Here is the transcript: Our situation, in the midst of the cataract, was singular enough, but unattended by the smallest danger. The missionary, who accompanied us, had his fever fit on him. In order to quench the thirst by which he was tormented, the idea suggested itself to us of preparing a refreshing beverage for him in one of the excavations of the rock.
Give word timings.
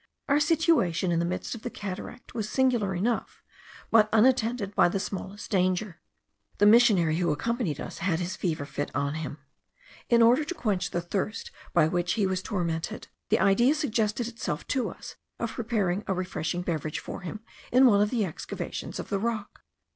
Our 0.27 0.39
situation, 0.39 1.11
in 1.11 1.19
the 1.19 1.25
midst 1.25 1.53
of 1.53 1.61
the 1.61 1.69
cataract, 1.69 2.33
was 2.33 2.49
singular 2.49 2.95
enough, 2.95 3.43
but 3.91 4.09
unattended 4.11 4.73
by 4.73 4.89
the 4.89 4.99
smallest 4.99 5.51
danger. 5.51 6.01
The 6.57 6.65
missionary, 6.65 7.17
who 7.17 7.31
accompanied 7.31 7.79
us, 7.79 7.99
had 7.99 8.19
his 8.19 8.35
fever 8.35 8.65
fit 8.65 8.89
on 8.95 9.13
him. 9.13 9.37
In 10.09 10.23
order 10.23 10.43
to 10.43 10.55
quench 10.55 10.89
the 10.89 11.01
thirst 11.01 11.51
by 11.71 11.87
which 11.87 12.13
he 12.13 12.25
was 12.25 12.41
tormented, 12.41 13.09
the 13.29 13.39
idea 13.39 13.75
suggested 13.75 14.27
itself 14.27 14.65
to 14.69 14.89
us 14.89 15.17
of 15.37 15.51
preparing 15.53 16.03
a 16.07 16.15
refreshing 16.15 16.63
beverage 16.63 16.97
for 16.97 17.21
him 17.21 17.41
in 17.71 17.85
one 17.85 18.01
of 18.01 18.09
the 18.09 18.25
excavations 18.25 18.97
of 18.97 19.09
the 19.09 19.19
rock. 19.19 19.61